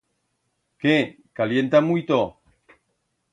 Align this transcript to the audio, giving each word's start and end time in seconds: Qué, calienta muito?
Qué, 0.81 0.95
calienta 1.31 1.79
muito? 1.89 2.17